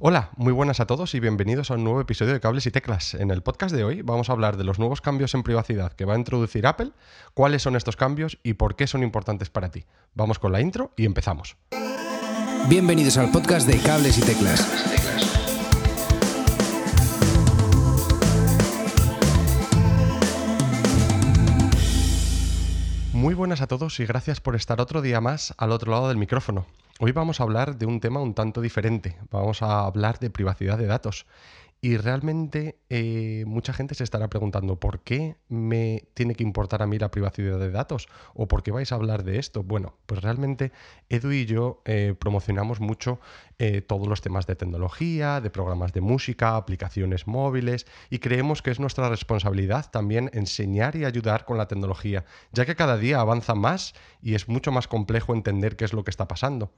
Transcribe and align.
Hola, 0.00 0.30
muy 0.36 0.52
buenas 0.52 0.78
a 0.78 0.86
todos 0.86 1.12
y 1.16 1.18
bienvenidos 1.18 1.72
a 1.72 1.74
un 1.74 1.82
nuevo 1.82 2.00
episodio 2.00 2.32
de 2.32 2.38
Cables 2.38 2.64
y 2.66 2.70
Teclas. 2.70 3.14
En 3.14 3.32
el 3.32 3.42
podcast 3.42 3.74
de 3.74 3.82
hoy 3.82 4.02
vamos 4.02 4.30
a 4.30 4.32
hablar 4.32 4.56
de 4.56 4.62
los 4.62 4.78
nuevos 4.78 5.00
cambios 5.00 5.34
en 5.34 5.42
privacidad 5.42 5.92
que 5.92 6.04
va 6.04 6.14
a 6.14 6.16
introducir 6.16 6.68
Apple, 6.68 6.92
cuáles 7.34 7.62
son 7.62 7.74
estos 7.74 7.96
cambios 7.96 8.38
y 8.44 8.54
por 8.54 8.76
qué 8.76 8.86
son 8.86 9.02
importantes 9.02 9.50
para 9.50 9.72
ti. 9.72 9.86
Vamos 10.14 10.38
con 10.38 10.52
la 10.52 10.60
intro 10.60 10.92
y 10.96 11.04
empezamos. 11.04 11.56
Bienvenidos 12.68 13.18
al 13.18 13.32
podcast 13.32 13.66
de 13.66 13.76
Cables 13.78 14.18
y 14.18 14.20
Teclas. 14.20 14.88
Muy 23.12 23.34
buenas 23.34 23.62
a 23.62 23.66
todos 23.66 23.98
y 23.98 24.06
gracias 24.06 24.40
por 24.40 24.54
estar 24.54 24.80
otro 24.80 25.02
día 25.02 25.20
más 25.20 25.54
al 25.58 25.72
otro 25.72 25.90
lado 25.90 26.06
del 26.06 26.18
micrófono. 26.18 26.66
Hoy 27.00 27.12
vamos 27.12 27.38
a 27.38 27.44
hablar 27.44 27.78
de 27.78 27.86
un 27.86 28.00
tema 28.00 28.20
un 28.20 28.34
tanto 28.34 28.60
diferente. 28.60 29.16
Vamos 29.30 29.62
a 29.62 29.86
hablar 29.86 30.18
de 30.18 30.30
privacidad 30.30 30.76
de 30.76 30.86
datos. 30.86 31.26
Y 31.80 31.96
realmente 31.96 32.80
eh, 32.90 33.44
mucha 33.46 33.72
gente 33.72 33.94
se 33.94 34.02
estará 34.02 34.26
preguntando, 34.26 34.80
¿por 34.80 34.98
qué 35.04 35.36
me 35.48 36.08
tiene 36.14 36.34
que 36.34 36.42
importar 36.42 36.82
a 36.82 36.88
mí 36.88 36.98
la 36.98 37.12
privacidad 37.12 37.60
de 37.60 37.70
datos? 37.70 38.08
¿O 38.34 38.48
por 38.48 38.64
qué 38.64 38.72
vais 38.72 38.90
a 38.90 38.96
hablar 38.96 39.22
de 39.22 39.38
esto? 39.38 39.62
Bueno, 39.62 39.94
pues 40.06 40.22
realmente 40.22 40.72
Edu 41.08 41.30
y 41.30 41.46
yo 41.46 41.82
eh, 41.84 42.16
promocionamos 42.18 42.80
mucho 42.80 43.20
eh, 43.60 43.80
todos 43.80 44.08
los 44.08 44.20
temas 44.20 44.48
de 44.48 44.56
tecnología, 44.56 45.40
de 45.40 45.50
programas 45.50 45.92
de 45.92 46.00
música, 46.00 46.56
aplicaciones 46.56 47.28
móviles, 47.28 47.86
y 48.10 48.18
creemos 48.18 48.60
que 48.60 48.72
es 48.72 48.80
nuestra 48.80 49.08
responsabilidad 49.08 49.88
también 49.92 50.30
enseñar 50.32 50.96
y 50.96 51.04
ayudar 51.04 51.44
con 51.44 51.58
la 51.58 51.68
tecnología, 51.68 52.24
ya 52.50 52.66
que 52.66 52.74
cada 52.74 52.98
día 52.98 53.20
avanza 53.20 53.54
más 53.54 53.94
y 54.20 54.34
es 54.34 54.48
mucho 54.48 54.72
más 54.72 54.88
complejo 54.88 55.32
entender 55.32 55.76
qué 55.76 55.84
es 55.84 55.92
lo 55.92 56.02
que 56.02 56.10
está 56.10 56.26
pasando. 56.26 56.72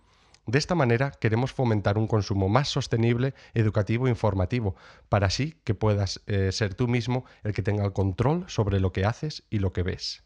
De 0.47 0.59
esta 0.59 0.75
manera 0.75 1.13
queremos 1.13 1.53
fomentar 1.53 1.99
un 1.99 2.07
consumo 2.07 2.49
más 2.49 2.69
sostenible, 2.69 3.35
educativo 3.55 4.07
e 4.07 4.11
informativo, 4.11 4.75
para 5.09 5.27
así 5.27 5.61
que 5.65 5.75
puedas 5.75 6.23
eh, 6.27 6.51
ser 6.53 6.75
tú 6.75 6.89
mismo 6.89 7.25
el 7.45 7.53
que 7.53 7.63
tenga 7.63 7.85
el 7.85 7.93
control 7.93 8.45
sobre 8.49 8.81
lo 8.81 8.93
que 8.93 9.05
haces 9.05 9.45
y 9.51 9.59
lo 9.59 9.73
que 9.73 9.83
ves. 9.83 10.25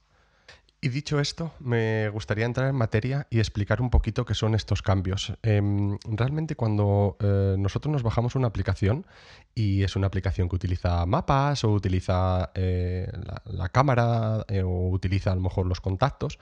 Y 0.85 0.91
dicho 0.91 1.19
esto, 1.19 1.55
me 1.61 2.11
gustaría 2.11 2.45
entrar 2.45 2.69
en 2.69 2.77
materia 2.77 3.27
y 3.31 3.39
explicar 3.39 3.81
un 3.81 3.89
poquito 3.89 4.27
qué 4.27 4.35
son 4.35 4.55
estos 4.55 4.83
cambios. 4.83 5.33
Em, 5.43 5.97
realmente 6.05 6.57
cuando 6.57 7.17
eh, 7.21 7.57
nosotros 7.59 7.91
nos 7.91 8.03
bajamos 8.03 8.35
una 8.35 8.49
aplicación 8.49 9.07
y 9.55 9.83
es 9.83 9.97
una 9.97 10.09
aplicación 10.09 10.47
que 10.47 10.57
utiliza 10.57 11.07
mapas 11.07 11.65
o 11.65 11.73
utiliza 11.73 12.51
eh, 12.55 13.11
la, 13.47 13.71
cámara 13.71 14.45
eh, 14.49 14.63
o 14.63 14.91
utiliza 14.91 15.33
a 15.33 15.37
lo 15.37 15.41
mejor 15.41 15.65
los 15.65 15.81
contactos, 15.81 16.39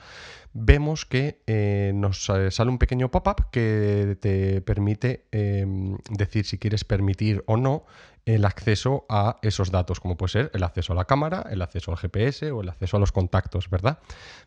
vemos 0.53 1.07
que 1.07 1.93
nos 1.95 2.25
sale 2.25 2.69
un 2.69 2.79
pequeño 2.79 3.13
pop-up 3.13 3.49
que 3.53 4.19
te 4.21 4.61
permite 4.61 5.25
em, 5.31 5.99
decir 6.11 6.47
si 6.47 6.59
quieres 6.59 6.83
permitir 6.83 7.45
o 7.47 7.57
no 7.57 7.85
el 8.25 8.45
acceso 8.45 9.05
a 9.09 9.39
esos 9.43 9.71
datos, 9.71 9.99
como 9.99 10.17
puede 10.17 10.33
ser 10.33 10.51
el 10.55 10.63
acceso 10.63 10.93
a 10.93 10.97
la 10.97 11.05
cámara, 11.07 11.45
el 11.51 11.61
acceso 11.61 11.91
al 11.91 11.97
GPS 11.97 12.51
o 12.53 12.61
el 12.61 12.69
acceso 12.69 12.97
a 12.97 13.01
los 13.01 13.11
contactos, 13.11 13.69
¿verdad? 13.69 13.99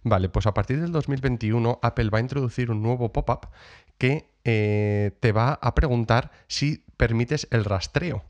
Vale, 0.04 0.30
pues 0.30 0.46
a 0.48 0.54
partir 0.54 0.80
del 0.80 0.92
2021 0.92 1.80
Apple 1.82 2.10
va 2.10 2.20
a 2.20 2.22
introducir 2.22 2.72
un 2.72 2.82
nuevo 2.82 3.12
pop-up 3.12 3.50
que 3.98 4.30
eh, 4.46 5.12
te 5.20 5.32
va 5.32 5.60
a 5.62 5.76
preguntar 5.76 6.32
si 6.48 6.86
permites 6.98 7.48
el 7.52 7.66
rastreo. 7.66 8.24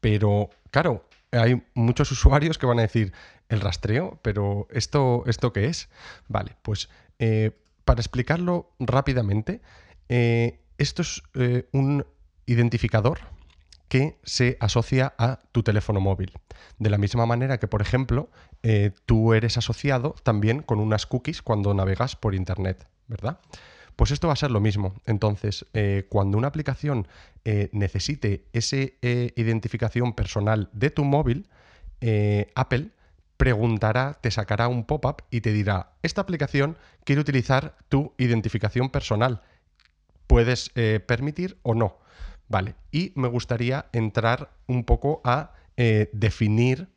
Pero, 0.00 0.50
claro, 0.70 1.08
hay 1.32 1.62
muchos 1.74 2.10
usuarios 2.12 2.58
que 2.58 2.66
van 2.66 2.78
a 2.78 2.82
decir, 2.82 3.12
¿el 3.48 3.60
rastreo? 3.60 4.20
¿Pero 4.22 4.68
esto, 4.70 5.24
esto 5.26 5.52
qué 5.52 5.66
es? 5.66 5.88
Vale, 6.28 6.56
pues 6.62 6.88
eh, 7.18 7.58
para 7.84 8.00
explicarlo 8.00 8.70
rápidamente, 8.78 9.62
eh, 10.08 10.60
esto 10.78 11.02
es 11.02 11.22
un 11.72 12.06
identificador 12.46 13.18
que 13.88 14.18
se 14.22 14.56
asocia 14.60 15.14
a 15.18 15.40
tu 15.52 15.62
teléfono 15.62 16.00
móvil. 16.00 16.32
De 16.78 16.90
la 16.90 16.98
misma 16.98 17.26
manera 17.26 17.58
que, 17.58 17.66
por 17.66 17.82
ejemplo, 17.82 18.30
eh, 18.62 18.92
tú 19.06 19.34
eres 19.34 19.56
asociado 19.56 20.14
también 20.22 20.62
con 20.62 20.78
unas 20.78 21.06
cookies 21.06 21.42
cuando 21.42 21.74
navegas 21.74 22.16
por 22.16 22.34
Internet, 22.34 22.86
¿verdad? 23.06 23.40
Pues 23.96 24.10
esto 24.10 24.28
va 24.28 24.34
a 24.34 24.36
ser 24.36 24.50
lo 24.50 24.60
mismo. 24.60 24.94
Entonces, 25.06 25.66
eh, 25.72 26.06
cuando 26.08 26.38
una 26.38 26.48
aplicación 26.48 27.08
eh, 27.44 27.68
necesite 27.72 28.44
esa 28.52 28.76
identificación 29.02 30.12
personal 30.12 30.68
de 30.72 30.90
tu 30.90 31.04
móvil, 31.04 31.48
Apple 32.54 32.90
preguntará, 33.36 34.18
te 34.20 34.30
sacará 34.30 34.68
un 34.68 34.84
pop-up 34.84 35.24
y 35.30 35.40
te 35.40 35.52
dirá, 35.52 35.92
esta 36.02 36.20
aplicación 36.20 36.76
quiere 37.04 37.20
utilizar 37.20 37.76
tu 37.88 38.12
identificación 38.18 38.90
personal. 38.90 39.42
Puedes 40.28 40.70
permitir 41.06 41.58
o 41.62 41.74
no. 41.74 41.98
Vale, 42.48 42.74
y 42.90 43.12
me 43.14 43.28
gustaría 43.28 43.86
entrar 43.92 44.50
un 44.66 44.84
poco 44.84 45.20
a 45.24 45.52
eh, 45.76 46.08
definir 46.12 46.88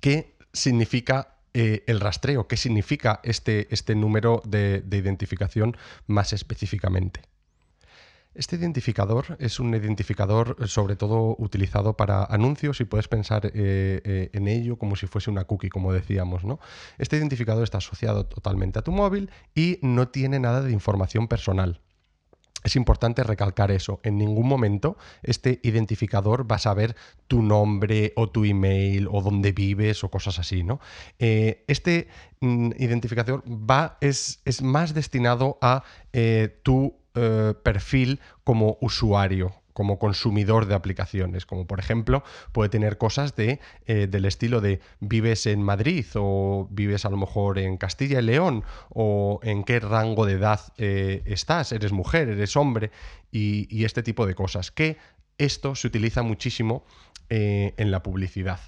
qué 0.00 0.36
significa 0.52 1.34
eh, 1.52 1.82
el 1.86 2.00
rastreo, 2.00 2.46
qué 2.46 2.56
significa 2.56 3.20
este, 3.24 3.66
este 3.70 3.94
número 3.94 4.42
de, 4.46 4.84
identificación 4.92 5.76
más 6.06 6.32
específicamente. 6.32 7.22
Este 8.34 8.56
identificador 8.56 9.36
es 9.40 9.58
un 9.58 9.74
identificador 9.74 10.68
sobre 10.68 10.94
todo 10.94 11.34
utilizado 11.38 11.96
para 11.96 12.24
anuncios 12.24 12.80
y 12.82 12.84
puedes 12.84 13.08
pensar 13.08 13.50
eh, 13.52 14.30
en 14.32 14.46
ello 14.46 14.76
como 14.76 14.94
si 14.94 15.06
fuese 15.06 15.30
una 15.30 15.44
cookie, 15.44 15.70
como 15.70 15.92
decíamos. 15.92 16.44
¿no? 16.44 16.60
Este 16.98 17.16
identificador 17.16 17.64
está 17.64 17.78
asociado 17.78 18.26
totalmente 18.26 18.78
a 18.78 18.82
tu 18.82 18.92
móvil 18.92 19.30
y 19.54 19.78
no 19.80 20.08
tiene 20.08 20.38
nada 20.38 20.60
de 20.60 20.72
información 20.72 21.28
personal 21.28 21.80
es 22.66 22.74
importante 22.74 23.22
recalcar 23.22 23.70
eso. 23.70 24.00
En 24.02 24.18
ningún 24.18 24.48
momento 24.48 24.96
este 25.22 25.60
identificador 25.62 26.50
va 26.50 26.56
a 26.56 26.58
saber 26.58 26.96
tu 27.28 27.40
nombre 27.40 28.12
o 28.16 28.28
tu 28.28 28.44
email 28.44 29.06
o 29.08 29.22
dónde 29.22 29.52
vives 29.52 30.02
o 30.02 30.10
cosas 30.10 30.40
así, 30.40 30.64
¿no? 30.64 30.80
Eh, 31.20 31.64
este 31.68 32.08
mm, 32.40 32.72
identificador 32.78 33.44
va, 33.46 33.98
es, 34.00 34.40
es, 34.44 34.62
más 34.62 34.94
destinado 34.94 35.58
a 35.62 35.84
eh, 36.12 36.58
tu 36.64 36.96
eh, 37.14 37.54
perfil 37.62 38.20
como 38.42 38.78
usuario, 38.80 39.54
como 39.76 39.98
consumidor 39.98 40.64
de 40.64 40.74
aplicaciones, 40.74 41.44
como 41.44 41.66
por 41.66 41.80
ejemplo 41.80 42.24
puede 42.52 42.70
tener 42.70 42.96
cosas 42.96 43.36
de, 43.36 43.60
eh, 43.84 44.06
del 44.06 44.24
estilo 44.24 44.62
de 44.62 44.80
vives 45.00 45.44
en 45.44 45.62
Madrid 45.62 46.06
o 46.14 46.66
vives 46.70 47.04
a 47.04 47.10
lo 47.10 47.18
mejor 47.18 47.58
en 47.58 47.76
Castilla 47.76 48.20
y 48.20 48.22
León 48.22 48.64
o 48.88 49.38
en 49.42 49.64
qué 49.64 49.78
rango 49.78 50.24
de 50.24 50.32
edad 50.32 50.60
eh, 50.78 51.22
estás, 51.26 51.72
eres 51.72 51.92
mujer, 51.92 52.30
eres 52.30 52.56
hombre 52.56 52.90
y, 53.30 53.84
este 53.84 54.02
tipo 54.02 54.26
de 54.26 54.34
cosas, 54.34 54.70
que 54.70 54.96
esto 55.36 55.74
se 55.74 55.86
utiliza 55.86 56.22
muchísimo 56.22 56.82
eh, 57.28 57.74
en 57.76 57.90
la 57.90 58.02
publicidad. 58.02 58.60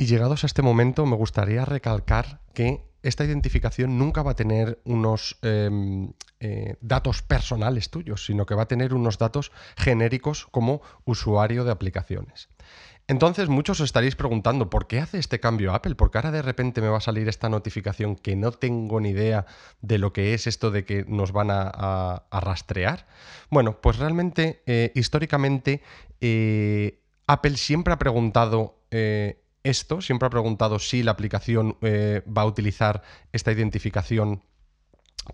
Y 0.00 0.06
llegados 0.06 0.44
a 0.44 0.46
este 0.46 0.62
momento 0.62 1.06
me 1.06 1.16
gustaría 1.16 1.64
recalcar 1.64 2.40
que 2.54 2.84
esta 3.02 3.24
identificación 3.24 3.98
nunca 3.98 4.22
va 4.22 4.30
a 4.30 4.36
tener 4.36 4.80
unos 4.84 5.38
em, 5.42 6.12
eh, 6.38 6.76
datos 6.80 7.22
personales 7.22 7.90
tuyos, 7.90 8.24
sino 8.24 8.46
que 8.46 8.54
va 8.54 8.62
a 8.62 8.68
tener 8.68 8.94
unos 8.94 9.18
datos 9.18 9.50
genéricos 9.76 10.46
como 10.46 10.82
usuario 11.04 11.64
de 11.64 11.72
aplicaciones. 11.72 12.48
Entonces 13.08 13.48
muchos 13.48 13.80
os 13.80 13.86
estaréis 13.86 14.14
preguntando, 14.14 14.70
¿por 14.70 14.86
qué 14.86 15.00
hace 15.00 15.18
este 15.18 15.40
cambio 15.40 15.74
Apple? 15.74 15.96
Porque 15.96 16.18
ahora 16.18 16.30
de 16.30 16.42
repente 16.42 16.80
me 16.80 16.88
va 16.88 16.98
a 16.98 17.00
salir 17.00 17.28
esta 17.28 17.48
notificación 17.48 18.14
que 18.14 18.36
no 18.36 18.52
tengo 18.52 19.00
ni 19.00 19.10
idea 19.10 19.46
de 19.80 19.98
lo 19.98 20.12
que 20.12 20.34
es 20.34 20.46
esto 20.46 20.70
de 20.70 20.84
que 20.84 21.06
nos 21.08 21.32
van 21.32 21.48
a, 21.50 22.22
rastrear. 22.30 23.08
Bueno, 23.50 23.80
pues 23.80 23.98
realmente, 23.98 24.62
eh, 24.66 24.92
históricamente, 24.94 25.82
eh, 26.20 27.00
Apple 27.26 27.56
siempre 27.56 27.94
ha 27.94 27.98
preguntado 27.98 28.76
esto, 29.62 30.00
siempre 30.00 30.26
ha 30.26 30.30
preguntado 30.30 30.78
si 30.78 31.02
la 31.02 31.12
aplicación 31.12 31.76
eh, 31.82 32.22
va 32.26 32.42
a 32.42 32.46
utilizar 32.46 33.02
esta 33.32 33.52
identificación 33.52 34.42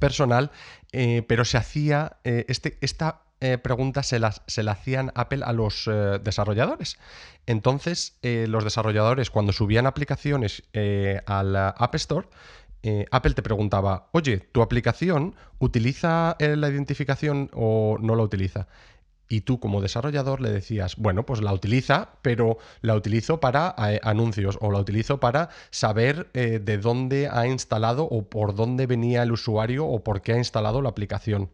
personal, 0.00 0.50
eh, 0.92 1.22
pero 1.28 1.44
se 1.44 1.56
hacía 1.56 2.18
eh, 2.24 2.44
este, 2.48 2.78
esta 2.80 3.20
pregunta 3.62 4.02
se 4.02 4.18
la, 4.18 4.32
se 4.46 4.62
la, 4.62 4.72
hacían 4.72 5.12
Apple 5.14 5.42
a 5.44 5.52
los 5.52 5.90
desarrolladores. 6.22 6.96
Entonces, 7.44 8.16
los 8.22 8.64
desarrolladores 8.64 9.28
cuando 9.28 9.52
subían 9.52 9.86
aplicaciones 9.86 10.62
al 11.26 11.54
App 11.54 11.94
Store, 11.96 12.26
Apple 13.10 13.34
te 13.34 13.42
preguntaba, 13.42 14.08
oye, 14.12 14.38
¿tu 14.38 14.62
aplicación 14.62 15.36
utiliza 15.58 16.38
la 16.38 16.68
identificación 16.70 17.50
o 17.52 17.98
no 18.00 18.16
la 18.16 18.22
utiliza? 18.22 18.66
Y 19.28 19.42
tú 19.42 19.58
como 19.58 19.80
desarrollador 19.80 20.40
le 20.40 20.50
decías, 20.50 20.96
bueno, 20.96 21.24
pues 21.24 21.40
la 21.40 21.52
utiliza, 21.52 22.10
pero 22.22 22.58
la 22.82 22.94
utilizo 22.94 23.40
para 23.40 23.74
eh, 23.88 24.00
anuncios 24.02 24.58
o 24.60 24.70
la 24.70 24.78
utilizo 24.78 25.18
para 25.20 25.48
saber 25.70 26.28
eh, 26.34 26.60
de 26.62 26.78
dónde 26.78 27.28
ha 27.30 27.46
instalado 27.46 28.04
o 28.04 28.28
por 28.28 28.54
dónde 28.54 28.86
venía 28.86 29.22
el 29.22 29.32
usuario 29.32 29.86
o 29.86 30.04
por 30.04 30.22
qué 30.22 30.34
ha 30.34 30.38
instalado 30.38 30.82
la 30.82 30.90
aplicación. 30.90 31.50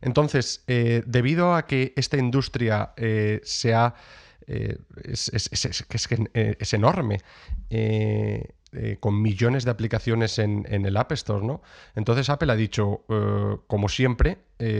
Entonces, 0.00 0.62
eh, 0.66 1.02
debido 1.06 1.54
a 1.54 1.66
que 1.66 1.92
esta 1.96 2.16
industria 2.16 2.92
sea, 3.42 3.94
es, 4.46 5.30
es, 5.32 6.72
enorme, 6.74 7.20
eh, 8.76 8.98
con 9.00 9.20
millones 9.20 9.64
de 9.64 9.70
aplicaciones 9.70 10.38
en, 10.38 10.66
el 10.68 10.96
App 10.96 11.12
Store, 11.12 11.44
¿no? 11.44 11.62
Entonces 11.94 12.28
Apple 12.30 12.52
ha 12.52 12.56
dicho, 12.56 13.04
eh, 13.08 13.56
como 13.66 13.88
siempre, 13.88 14.38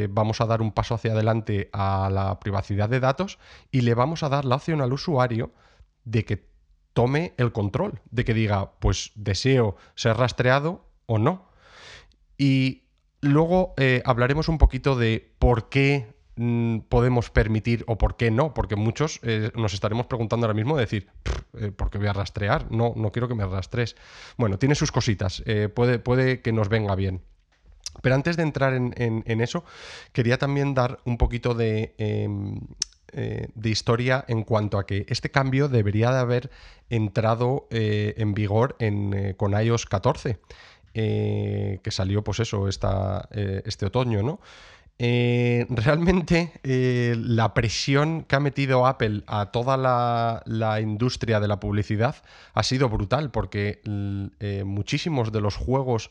vamos 0.08 0.40
a 0.40 0.46
dar 0.46 0.62
un 0.62 0.72
paso 0.72 0.94
hacia 0.94 1.12
adelante 1.12 1.68
a 1.72 2.08
la 2.10 2.40
privacidad 2.40 2.88
de 2.88 2.98
datos 2.98 3.38
y 3.70 3.82
le 3.82 3.94
vamos 3.94 4.22
a 4.22 4.30
dar 4.30 4.46
la 4.46 4.56
opción 4.56 4.80
al 4.80 4.92
usuario 4.92 5.52
de 6.04 6.24
que 6.24 6.46
tome 6.94 7.34
el 7.36 7.52
control, 7.52 8.00
de 8.10 8.24
que 8.24 8.32
diga, 8.32 8.72
pues 8.78 9.12
deseo 9.16 9.76
ser 9.94 10.16
rastreado 10.16 10.86
o 11.04 11.18
no. 11.18 11.50
Y 12.38 12.84
luego 13.20 13.74
hablaremos 14.06 14.48
un 14.48 14.56
poquito 14.56 14.96
de 14.96 15.34
por 15.38 15.68
qué 15.68 16.15
podemos 16.36 17.30
permitir 17.30 17.84
o 17.86 17.96
por 17.96 18.16
qué 18.16 18.30
no, 18.30 18.52
porque 18.52 18.76
muchos 18.76 19.20
eh, 19.22 19.50
nos 19.54 19.72
estaremos 19.72 20.06
preguntando 20.06 20.46
ahora 20.46 20.54
mismo 20.54 20.76
decir, 20.76 21.08
eh, 21.54 21.72
¿por 21.72 21.90
qué 21.90 21.96
voy 21.96 22.08
a 22.08 22.12
rastrear? 22.12 22.70
No, 22.70 22.92
no 22.94 23.10
quiero 23.10 23.26
que 23.26 23.34
me 23.34 23.46
rastrees. 23.46 23.96
Bueno, 24.36 24.58
tiene 24.58 24.74
sus 24.74 24.92
cositas, 24.92 25.42
eh, 25.46 25.70
puede, 25.70 25.98
puede 25.98 26.42
que 26.42 26.52
nos 26.52 26.68
venga 26.68 26.94
bien. 26.94 27.22
Pero 28.02 28.14
antes 28.14 28.36
de 28.36 28.42
entrar 28.42 28.74
en, 28.74 29.40
eso, 29.40 29.64
quería 30.12 30.36
también 30.36 30.74
dar 30.74 30.98
un 31.06 31.16
poquito 31.16 31.54
de, 31.54 31.94
em, 31.96 32.60
de, 33.10 33.70
historia 33.70 34.22
en 34.28 34.44
cuanto 34.44 34.78
a 34.78 34.84
que 34.84 35.06
este 35.08 35.30
cambio 35.30 35.68
debería 35.68 36.12
de 36.12 36.18
haber 36.18 36.50
entrado 36.90 37.66
en 37.70 38.34
vigor 38.34 38.76
con 39.38 39.58
iOS 39.58 39.86
14, 39.86 40.38
que 40.92 41.80
salió 41.88 42.22
pues 42.22 42.40
eso, 42.40 42.68
esta, 42.68 43.30
este 43.32 43.86
otoño, 43.86 44.22
¿no? 44.22 44.40
Eh, 44.98 45.66
realmente 45.68 46.52
eh, 46.62 47.14
la 47.18 47.52
presión 47.52 48.24
que 48.24 48.34
ha 48.34 48.40
metido 48.40 48.86
Apple 48.86 49.24
a 49.26 49.50
toda 49.52 49.76
la, 49.76 50.80
industria 50.80 51.38
de 51.38 51.48
la 51.48 51.60
publicidad 51.60 52.16
ha 52.54 52.62
sido 52.62 52.88
brutal 52.88 53.30
porque 53.30 53.82
eh, 54.40 54.64
muchísimos 54.64 55.32
de 55.32 55.42
los 55.42 55.56
juegos 55.56 56.10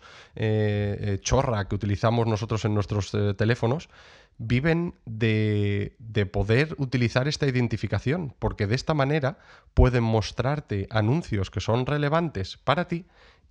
chorra 1.22 1.68
que 1.68 1.76
utilizamos 1.76 2.28
nosotros 2.28 2.64
en 2.66 2.76
nuestros 2.76 3.12
teléfonos 3.38 3.90
viven 4.38 4.94
de, 5.06 5.96
de, 5.98 6.26
poder 6.28 6.76
utilizar 6.78 7.28
esta 7.28 7.48
identificación 7.48 8.36
porque 8.38 8.68
de 8.68 8.76
esta 8.76 8.94
manera 8.94 9.40
pueden 9.74 10.04
mostrarte 10.04 10.88
anuncios 10.92 11.50
que 11.50 11.62
son 11.62 11.88
relevantes 11.88 12.58
para 12.58 12.88
ti 12.88 13.06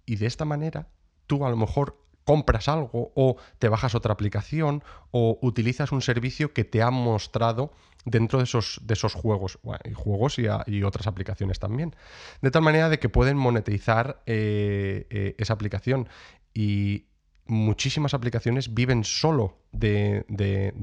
y 0.06 0.16
de 0.16 0.26
esta 0.26 0.44
manera 0.44 0.86
tú 1.26 1.44
a 1.44 1.50
lo 1.50 1.56
mejor 1.56 2.03
compras 2.24 2.68
algo 2.68 3.12
o 3.14 3.36
te 3.58 3.68
bajas 3.68 3.94
otra 3.94 4.12
aplicación 4.12 4.82
o 5.10 5.38
utilizas 5.42 5.92
un 5.92 6.02
servicio 6.02 6.52
que 6.52 6.64
te 6.64 6.82
ha 6.82 6.90
mostrado 6.90 7.72
dentro 8.04 8.38
de 8.38 8.44
esos, 8.44 8.80
de 8.82 8.94
esos 8.94 9.14
juegos, 9.14 9.58
y 9.84 9.92
juegos 9.92 10.38
y, 10.38 10.82
otras 10.82 11.06
aplicaciones 11.06 11.58
también. 11.58 11.94
De 12.42 12.50
tal 12.50 12.62
manera 12.62 12.88
de 12.88 12.98
que 12.98 13.08
pueden 13.08 13.36
monetizar 13.36 14.22
eh, 14.26 15.06
eh, 15.10 15.34
esa 15.38 15.54
aplicación. 15.54 16.08
Y 16.52 17.06
muchísimas 17.46 18.14
aplicaciones 18.14 18.74
viven 18.74 19.04
solo 19.04 19.58
de, 19.72 20.24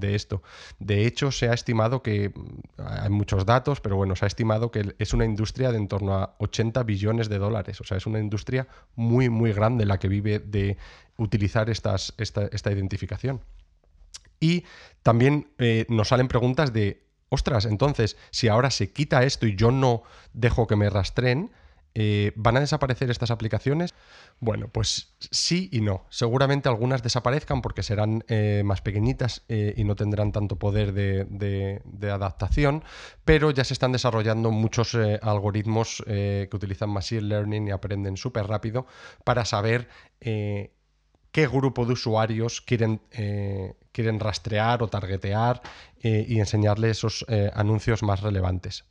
esto. 0.02 0.44
De 0.80 1.06
hecho, 1.08 1.32
se 1.32 1.50
ha 1.50 1.54
estimado 1.54 2.04
que, 2.04 2.32
hay 2.78 3.10
muchos 3.10 3.46
datos, 3.46 3.82
pero 3.82 3.96
bueno, 3.96 4.16
se 4.16 4.26
ha 4.26 4.28
estimado 4.28 4.72
que 4.72 4.96
es 5.00 5.14
una 5.14 5.26
industria 5.26 5.72
de 5.72 5.78
en 5.78 5.88
torno 5.88 6.14
a 6.16 6.36
80 6.40 6.84
billones 6.84 7.30
de 7.30 7.40
dólares. 7.40 7.82
O 7.82 7.84
sea, 7.84 7.98
es 7.98 8.06
una 8.06 8.20
industria 8.20 8.68
muy, 8.96 9.30
muy 9.30 9.54
grande 9.54 9.86
la 9.86 9.98
que 10.00 10.08
vive 10.08 10.40
de 10.40 10.78
utilizar 11.18 11.70
estas, 11.70 12.14
esta, 12.18 12.72
identificación. 12.72 13.42
Y 14.40 14.66
también 15.04 15.48
eh, 15.58 15.86
nos 15.90 16.10
salen 16.10 16.28
preguntas 16.28 16.74
de, 16.74 17.04
ostras, 17.30 17.66
entonces, 17.66 18.18
si 18.32 18.48
ahora 18.48 18.72
se 18.72 18.92
quita 18.92 19.24
esto 19.24 19.48
y 19.48 19.56
yo 19.56 19.72
no 19.72 20.04
dejo 20.34 20.68
que 20.68 20.76
me 20.76 20.90
rastreen, 20.90 21.52
eh, 21.94 22.32
¿van 22.36 22.58
a 22.58 22.62
desaparecer 22.62 23.10
estas 23.12 23.32
aplicaciones? 23.32 23.94
Bueno, 24.40 24.70
pues 24.70 25.14
sí 25.20 25.70
y 25.72 25.82
no. 25.82 26.06
Seguramente 26.10 26.70
algunas 26.70 27.04
desaparezcan 27.04 27.62
porque 27.62 27.84
serán 27.84 28.24
eh, 28.28 28.64
más 28.66 28.82
pequeñitas 28.82 29.44
eh, 29.50 29.74
y 29.76 29.84
no 29.84 29.96
tendrán 29.96 30.32
tanto 30.32 30.58
poder 30.58 30.94
de, 30.94 31.82
adaptación, 32.12 32.84
pero 33.26 33.52
ya 33.52 33.64
se 33.64 33.74
están 33.74 33.92
desarrollando 33.92 34.52
muchos 34.52 34.96
algoritmos 35.22 36.04
que 36.06 36.50
utilizan 36.52 36.90
Machine 36.90 37.22
Learning 37.22 37.68
y 37.68 37.72
aprenden 37.72 38.18
súper 38.18 38.48
rápido 38.48 38.86
para 39.24 39.46
saber 39.46 39.88
qué 40.20 41.48
grupo 41.48 41.86
de 41.86 41.94
usuarios 41.94 42.60
quieren, 42.62 43.02
quieren 43.92 44.20
rastrear 44.20 44.84
o 44.84 44.88
targetear 44.88 45.62
y 46.02 46.40
enseñarle 46.40 46.90
esos 46.90 47.26
anuncios 47.54 48.04
más 48.04 48.22
relevantes. 48.22 48.84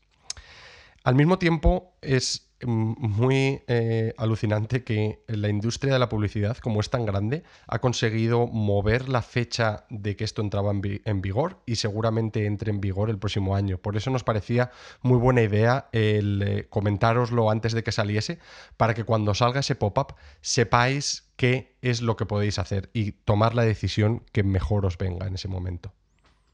Al 1.04 1.14
mismo 1.14 1.38
tiempo, 1.38 1.94
es 2.00 2.49
muy 2.66 3.62
eh, 3.66 4.14
alucinante 4.16 4.84
que 4.84 5.22
la 5.26 5.48
industria 5.48 5.92
de 5.92 5.98
la 5.98 6.08
publicidad, 6.08 6.56
como 6.58 6.80
es 6.80 6.90
tan 6.90 7.06
grande, 7.06 7.42
ha 7.66 7.78
conseguido 7.78 8.46
mover 8.46 9.08
la 9.08 9.22
fecha 9.22 9.84
de 9.90 10.16
que 10.16 10.24
esto 10.24 10.42
entraba 10.42 10.70
en, 10.72 11.22
vigor 11.22 11.60
y 11.66 11.76
seguramente 11.76 12.46
entre 12.46 12.70
en 12.70 12.80
vigor 12.80 13.10
el 13.10 13.18
próximo 13.18 13.56
año. 13.56 13.78
Por 13.78 13.96
eso 13.96 14.10
nos 14.10 14.24
parecía 14.24 14.70
muy 15.02 15.18
buena 15.18 15.42
idea 15.42 15.88
el 15.92 16.42
eh, 16.42 16.66
comentároslo 16.68 17.50
antes 17.50 17.72
de 17.72 17.82
que 17.82 17.92
saliese, 17.92 18.38
para 18.76 18.94
que 18.94 19.04
cuando 19.04 19.34
salga 19.34 19.60
ese 19.60 19.74
pop-up 19.74 20.14
sepáis 20.40 21.30
qué 21.36 21.76
es 21.80 22.02
lo 22.02 22.16
que 22.16 22.26
podéis 22.26 22.58
hacer 22.58 22.90
y 22.92 23.12
tomar 23.12 23.54
la 23.54 23.64
decisión 23.64 24.24
que 24.32 24.42
mejor 24.42 24.84
os 24.86 24.98
venga 24.98 25.26
en 25.26 25.34
ese 25.34 25.48
momento. 25.48 25.92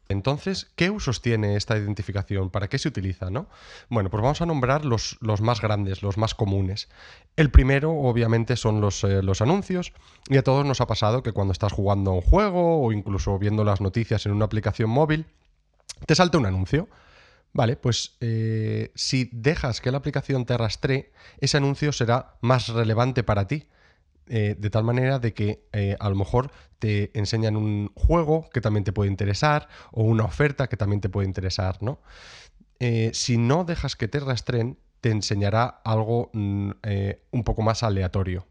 Entonces, 0.08 0.70
¿qué 0.76 0.90
usos 0.90 1.20
tiene 1.20 1.56
esta 1.56 1.76
identificación? 1.76 2.50
¿Para 2.50 2.68
qué 2.68 2.78
se 2.78 2.88
utiliza? 2.88 3.30
¿no? 3.30 3.48
Bueno, 3.88 4.08
pues 4.10 4.22
vamos 4.22 4.40
a 4.40 4.46
nombrar 4.46 4.84
los, 4.84 5.18
más 5.40 5.60
grandes, 5.60 6.02
los 6.02 6.16
más 6.16 6.34
comunes. 6.34 6.88
El 7.34 7.50
primero, 7.50 7.92
obviamente, 7.92 8.56
son 8.56 8.80
los, 8.80 9.02
eh, 9.04 9.22
los, 9.22 9.42
anuncios. 9.42 9.92
Y 10.28 10.36
a 10.36 10.42
todos 10.42 10.64
nos 10.64 10.80
ha 10.80 10.86
pasado 10.86 11.22
que 11.22 11.32
cuando 11.32 11.52
estás 11.52 11.72
jugando 11.72 12.12
a 12.12 12.14
un 12.14 12.20
juego 12.20 12.82
o 12.82 12.92
incluso 12.92 13.38
viendo 13.38 13.64
las 13.64 13.80
noticias 13.80 14.26
en 14.26 14.32
una 14.32 14.44
aplicación 14.44 14.90
móvil, 14.90 15.26
te 16.06 16.14
salta 16.14 16.38
un 16.38 16.46
anuncio. 16.46 16.88
Vale, 17.52 17.76
pues 17.76 18.16
eh, 18.20 18.92
si 18.94 19.30
dejas 19.32 19.80
que 19.80 19.90
la 19.90 19.98
aplicación 19.98 20.44
te 20.44 20.56
rastree, 20.56 21.10
ese 21.40 21.56
anuncio 21.56 21.90
será 21.90 22.36
más 22.42 22.68
relevante 22.68 23.22
para 23.22 23.46
ti. 23.46 23.66
Eh, 24.28 24.56
de 24.58 24.70
tal 24.70 24.82
manera 24.82 25.18
de 25.20 25.32
que 25.34 25.68
eh, 25.72 25.96
a 26.00 26.08
lo 26.08 26.16
mejor 26.16 26.50
te 26.80 27.16
enseñan 27.16 27.56
un 27.56 27.92
juego 27.94 28.48
que 28.52 28.60
también 28.60 28.82
te 28.82 28.92
puede 28.92 29.10
interesar 29.10 29.68
o 29.92 30.02
una 30.02 30.24
oferta 30.24 30.68
que 30.68 30.76
también 30.76 31.00
te 31.00 31.08
puede 31.08 31.28
interesar, 31.28 31.80
¿no? 31.80 32.00
Eh, 32.80 33.10
si 33.14 33.38
no 33.38 33.64
dejas 33.64 33.94
que 33.94 34.08
te 34.08 34.18
rastreen, 34.20 34.78
te 35.00 35.10
enseñará 35.10 35.66
algo 35.84 36.30
mm, 36.32 36.70
un 37.30 37.44
poco 37.44 37.62
más 37.62 37.82
aleatorio. 37.82 38.46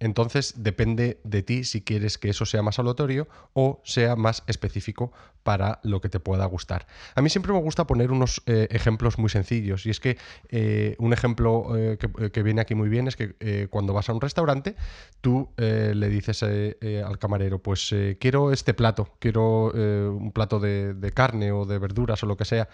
Entonces 0.00 0.54
depende 0.56 1.20
de 1.24 1.42
ti 1.42 1.64
si 1.64 1.82
quieres 1.82 2.18
que 2.18 2.30
eso 2.30 2.46
sea 2.46 2.62
más 2.62 2.78
aleatorio 2.78 3.28
o 3.52 3.80
sea 3.84 4.16
más 4.16 4.44
específico 4.46 5.12
para 5.42 5.80
lo 5.82 6.00
que 6.00 6.08
te 6.08 6.20
pueda 6.20 6.44
gustar. 6.46 6.86
A 7.14 7.22
mí 7.22 7.30
siempre 7.30 7.52
me 7.52 7.60
gusta 7.60 7.86
poner 7.86 8.12
unos 8.12 8.42
eh, 8.46 8.68
ejemplos 8.70 9.18
muy 9.18 9.30
sencillos 9.30 9.86
y 9.86 9.90
es 9.90 9.98
que 9.98 10.18
eh, 10.50 10.94
un 10.98 11.12
ejemplo 11.12 11.76
eh, 11.76 11.98
que, 11.98 12.42
viene 12.42 12.60
aquí 12.60 12.74
muy 12.74 12.88
bien 12.88 13.08
es 13.08 13.16
que 13.16 13.68
cuando 13.70 13.92
vas 13.92 14.08
a 14.08 14.12
un 14.12 14.20
restaurante 14.20 14.76
tú 15.20 15.50
le 15.56 16.08
dices 16.08 16.42
al 16.42 17.18
camarero 17.18 17.60
pues 17.60 17.94
quiero 18.20 18.52
este 18.52 18.74
plato, 18.74 19.14
quiero 19.18 19.72
un 19.72 20.32
plato 20.32 20.60
de, 20.60 20.94
de 20.94 21.12
carne 21.12 21.50
o 21.52 21.64
de 21.64 21.78
verduras 21.78 22.22
o 22.22 22.26
lo 22.26 22.36
que 22.36 22.44
sea 22.44 22.68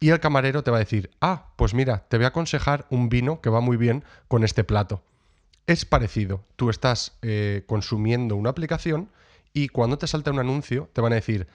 y 0.00 0.10
el 0.10 0.20
camarero 0.20 0.62
te 0.62 0.70
va 0.70 0.76
a 0.76 0.80
decir, 0.80 1.10
ah, 1.20 1.48
pues 1.56 1.74
mira, 1.74 2.06
te 2.08 2.18
voy 2.18 2.24
a 2.24 2.28
aconsejar 2.28 2.86
un 2.90 3.08
vino 3.08 3.40
que 3.40 3.50
va 3.50 3.60
muy 3.60 3.76
bien 3.76 4.04
con 4.28 4.44
este 4.44 4.62
plato. 4.62 5.02
Es 5.68 5.84
parecido. 5.84 6.46
Tú 6.56 6.70
estás 6.70 7.18
eh, 7.20 7.62
consumiendo 7.66 8.36
una 8.36 8.48
aplicación 8.48 9.10
y 9.52 9.68
cuando 9.68 9.98
te 9.98 10.06
salta 10.06 10.30
un 10.30 10.38
anuncio 10.38 10.88
te 10.94 11.02
van 11.02 11.12
a 11.12 11.16
decir, 11.16 11.46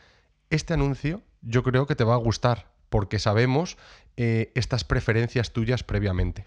este 0.51 0.75
anuncio 0.75 1.23
yo 1.41 1.63
creo 1.63 1.87
que 1.87 1.95
te 1.95 2.03
va 2.03 2.13
a 2.13 2.17
gustar 2.17 2.67
porque 2.89 3.17
sabemos 3.17 3.75
eh, 4.15 4.51
estas 4.53 4.83
preferencias 4.83 5.51
tuyas 5.51 5.83
previamente. 5.83 6.45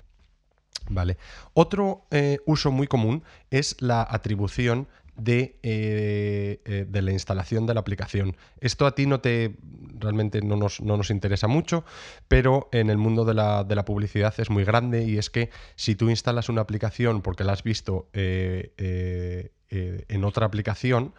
Vale. 0.89 1.19
Otro 1.55 2.07
eh, 2.13 2.39
uso 2.47 2.71
muy 2.71 2.87
común 2.87 3.25
es 3.51 3.75
la 3.81 4.07
atribución 4.09 4.87
de, 5.17 5.59
eh, 5.63 6.61
eh, 6.65 6.87
de, 6.89 7.03
la 7.03 7.13
instalación 7.13 7.67
de 7.67 7.75
la 7.75 7.81
aplicación. 7.81 8.37
Esto 8.61 8.87
a 8.87 8.95
ti 8.95 9.07
no 9.07 9.21
te 9.21 9.57
realmente 9.99 10.43
no 10.43 10.57
nos, 10.57 10.81
no 10.81 10.97
nos 10.97 11.11
interesa 11.11 11.49
mucho, 11.49 11.85
pero 12.29 12.69
en 12.73 12.91
el 12.91 12.99
mundo 12.99 13.25
de 13.25 13.35
la, 13.35 13.65
de 13.65 13.75
la, 13.75 13.85
publicidad 13.85 14.35
es 14.39 14.51
muy 14.51 14.65
grande 14.65 15.05
y 15.05 15.17
es 15.17 15.31
que 15.31 15.51
si 15.75 15.95
tú 15.95 16.11
instalas 16.11 16.49
una 16.49 16.61
aplicación 16.61 17.23
porque 17.23 17.45
la 17.45 17.53
has 17.53 17.63
visto 17.63 18.09
eh, 18.13 19.53
en 19.69 20.25
otra 20.25 20.47
aplicación, 20.47 21.15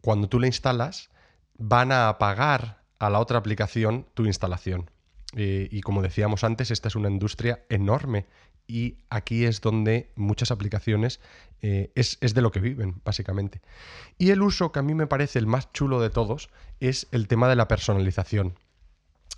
cuando 0.00 0.28
tú 0.28 0.38
la 0.40 0.46
instalas, 0.46 1.10
van 1.58 1.92
a 1.92 2.08
apagar 2.08 2.82
a 2.98 3.10
la 3.10 3.18
otra 3.18 3.38
aplicación 3.38 4.06
tu 4.14 4.26
instalación. 4.26 4.90
Y 5.36 5.80
como 5.82 6.02
decíamos 6.02 6.42
antes, 6.42 6.70
esta 6.70 6.88
es 6.88 6.96
una 6.96 7.08
industria 7.08 7.64
enorme 7.68 8.26
y 8.70 8.98
aquí 9.10 9.44
es 9.44 9.60
donde 9.60 10.12
muchas 10.14 10.52
aplicaciones 10.52 11.20
eh, 11.60 11.90
es, 11.96 12.18
de 12.20 12.40
lo 12.40 12.52
que 12.52 12.60
viven, 12.60 13.00
básicamente. 13.04 13.60
Y 14.16 14.30
el 14.30 14.42
uso 14.42 14.70
que 14.70 14.78
a 14.78 14.82
mí 14.82 14.94
me 14.94 15.08
parece 15.08 15.40
el 15.40 15.46
más 15.46 15.72
chulo 15.72 16.00
de 16.00 16.08
todos 16.08 16.50
es 16.78 17.08
el 17.10 17.26
tema 17.26 17.48
de 17.48 17.56
la 17.56 17.66
personalización. 17.66 18.54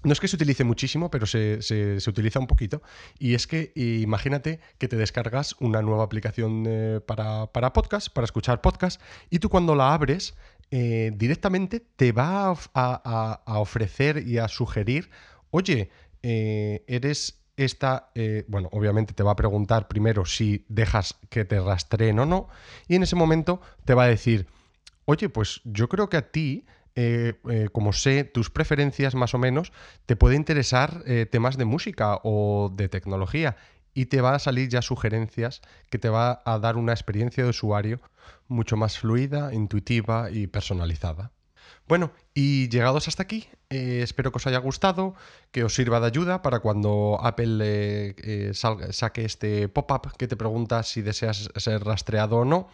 no 0.04 0.12
es 0.12 0.20
que 0.20 0.28
se 0.28 0.36
utilice 0.36 0.64
muchísimo, 0.64 1.10
pero 1.10 1.24
se, 1.26 1.58
utiliza 2.06 2.40
un 2.40 2.46
poquito. 2.46 2.82
Y 3.18 3.34
es 3.34 3.46
que 3.46 3.72
imagínate 3.74 4.60
que 4.76 4.86
te 4.86 4.96
descargas 4.96 5.56
una 5.60 5.80
nueva 5.80 6.04
aplicación 6.04 6.64
eh, 6.66 7.00
para, 7.00 7.72
podcast, 7.72 8.08
para 8.10 8.26
escuchar 8.26 8.60
podcast, 8.60 9.00
y 9.30 9.38
tú 9.38 9.48
cuando 9.48 9.74
la 9.74 9.94
abres, 9.94 10.34
eh, 10.70 11.10
directamente 11.14 11.80
te 11.80 12.12
va 12.12 12.54
a, 12.74 13.58
ofrecer 13.58 14.26
y 14.26 14.38
a 14.38 14.48
sugerir, 14.48 15.10
oye, 15.52 15.90
eh, 16.24 16.84
eres 16.88 17.38
esta, 17.56 18.10
bueno, 18.48 18.68
obviamente 18.72 19.14
te 19.14 19.22
va 19.22 19.32
a 19.32 19.36
preguntar 19.36 19.86
primero 19.86 20.24
si 20.24 20.64
dejas 20.68 21.14
que 21.28 21.44
te 21.44 21.60
rastreen 21.60 22.18
o 22.18 22.26
no, 22.26 22.48
y 22.88 22.96
en 22.96 23.04
ese 23.04 23.14
momento 23.14 23.60
te 23.84 23.94
va 23.94 24.04
a 24.04 24.08
decir, 24.08 24.48
oye, 25.04 25.28
pues 25.28 25.60
yo 25.64 25.88
creo 25.88 26.08
que 26.08 26.16
a 26.16 26.32
ti 26.32 26.64
eh, 26.94 27.40
eh, 27.48 27.68
como 27.72 27.94
sé 27.94 28.24
tus 28.24 28.50
preferencias 28.50 29.14
más 29.14 29.34
o 29.34 29.38
menos, 29.38 29.72
te 30.04 30.14
puede 30.14 30.36
interesar 30.36 31.02
eh, 31.06 31.26
temas 31.30 31.56
de 31.56 31.64
música 31.64 32.18
o 32.22 32.70
de 32.74 32.88
tecnología 32.90 33.56
y 33.94 34.06
te 34.06 34.20
va 34.20 34.34
a 34.34 34.38
salir 34.38 34.68
ya 34.68 34.82
sugerencias 34.82 35.62
que 35.88 35.98
te 35.98 36.10
va 36.10 36.42
a 36.44 36.58
dar 36.58 36.76
una 36.76 36.92
experiencia 36.92 37.44
de 37.44 37.50
usuario 37.50 38.00
mucho 38.46 38.76
más 38.76 38.98
fluida, 38.98 39.54
intuitiva 39.54 40.30
y 40.30 40.46
personalizada. 40.46 41.32
Bueno, 41.88 42.12
y 42.32 42.68
llegados 42.68 43.08
hasta 43.08 43.22
aquí, 43.22 43.48
espero 43.68 44.32
que 44.32 44.38
os 44.38 44.46
haya 44.46 44.58
gustado, 44.58 45.14
que 45.50 45.64
os 45.64 45.74
sirva 45.74 46.00
de 46.00 46.06
ayuda 46.06 46.40
para 46.40 46.60
cuando 46.60 47.18
Apple 47.22 48.14
saque 48.52 49.24
este 49.24 49.68
pop-up 49.68 50.16
que 50.16 50.28
te 50.28 50.36
pregunta 50.36 50.82
si 50.84 51.02
deseas 51.02 51.50
ser 51.56 51.84
rastreado 51.84 52.38
o 52.38 52.44
no 52.44 52.68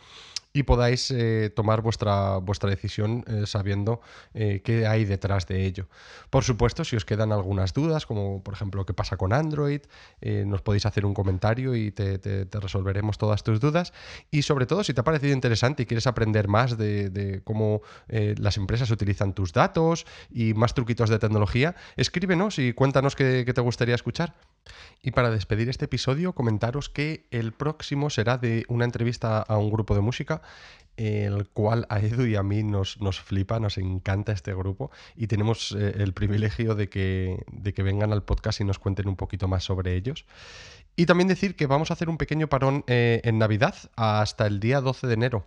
y 0.59 0.65
podáis 0.65 1.13
eh, 1.13 1.53
tomar 1.55 1.83
vuestra, 1.83 2.39
vuestra 2.39 2.69
decisión 2.69 3.25
eh, 3.29 3.47
sabiendo 3.47 4.01
eh, 4.35 4.61
qué 4.65 4.89
hay 4.89 5.05
detrás 5.05 5.47
de 5.47 5.65
ello. 5.65 5.87
Por 6.31 6.43
supuesto, 6.43 6.83
si 6.83 6.97
os 6.97 7.05
quedan 7.05 7.31
algunas 7.31 7.73
dudas, 7.73 8.07
como 8.07 8.43
por 8.43 8.55
ejemplo 8.55 8.85
qué 8.85 8.93
pasa 8.93 9.17
con 9.17 9.33
Android, 9.33 9.83
nos 10.21 10.63
podéis 10.63 10.85
hacer 10.85 11.07
un 11.07 11.15
comentario 11.15 11.77
y 11.77 11.93
te, 11.93 12.49
resolveremos 12.51 13.19
todas 13.19 13.45
tus 13.45 13.61
dudas. 13.61 13.93
Y 14.33 14.43
sobre 14.43 14.67
todo, 14.67 14.83
si 14.83 14.95
te 14.95 15.01
ha 15.01 15.05
parecido 15.05 15.33
interesante 15.33 15.85
y 15.85 15.87
quieres 15.87 16.09
aprender 16.09 16.49
más 16.49 16.77
de, 16.77 17.41
cómo 17.45 17.83
las 18.09 18.57
empresas 18.57 18.91
utilizan 18.91 19.33
tus 19.35 19.53
datos 19.53 20.07
y 20.31 20.55
más 20.55 20.75
truquitos 20.75 21.09
de 21.09 21.19
tecnología, 21.19 21.77
escríbenos 21.97 22.59
y 22.59 22.73
cuéntanos 22.73 23.15
qué, 23.15 23.45
qué 23.47 23.55
te 23.55 23.61
gustaría 23.61 23.95
escuchar. 23.95 24.35
Y 25.03 25.13
para 25.13 25.31
despedir 25.31 25.69
este 25.69 25.87
episodio, 25.87 26.35
comentaros 26.35 26.89
que 26.89 27.27
el 27.31 27.53
próximo 27.53 28.11
será 28.11 28.39
de 28.39 28.65
una 28.69 28.85
entrevista 28.85 29.41
a 29.41 29.59
un 29.59 29.71
grupo 29.71 29.95
de 29.95 30.01
música 30.01 30.43
el 30.99 31.49
cual 31.51 31.87
a 31.91 32.01
Edu 32.01 32.27
y 32.27 32.35
a 32.35 32.43
mí 32.43 32.65
nos, 32.65 33.01
nos 33.01 33.21
flipa, 33.21 33.61
nos 33.61 33.79
encanta 33.79 34.33
este 34.33 34.53
grupo 34.53 34.91
y 35.15 35.29
tenemos 35.29 35.75
eh, 35.79 35.95
el 35.99 36.13
privilegio 36.13 36.75
de 36.75 36.89
que, 36.89 37.45
de 37.53 37.73
que 37.73 37.85
vengan 37.85 38.13
al 38.13 38.25
podcast 38.25 38.61
y 38.61 38.65
nos 38.65 38.81
cuenten 38.81 39.09
un 39.09 39.15
poquito 39.15 39.47
más 39.47 39.63
sobre 39.63 39.95
ellos. 39.95 40.27
Y 40.97 41.07
también 41.07 41.29
decir 41.29 41.55
que 41.55 41.67
vamos 41.67 41.91
a 41.91 41.95
hacer 41.95 42.09
un 42.09 42.19
pequeño 42.19 42.49
parón 42.49 42.83
eh, 42.89 43.21
en 43.23 43.39
Navidad 43.39 43.77
hasta 43.95 44.49
el 44.49 44.59
día 44.59 44.81
12 44.81 45.07
de 45.07 45.15
enero. 45.15 45.47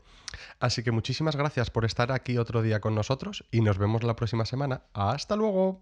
Así 0.61 0.81
que 0.81 0.91
muchísimas 0.91 1.35
gracias 1.35 1.69
por 1.69 1.83
estar 1.83 2.13
aquí 2.13 2.37
otro 2.37 2.61
día 2.61 2.79
con 2.79 2.95
nosotros 2.95 3.43
y 3.51 3.59
nos 3.59 3.77
vemos 3.77 4.03
la 4.03 4.15
próxima 4.15 4.45
semana. 4.45 4.83
Hasta 4.93 5.35
luego. 5.35 5.81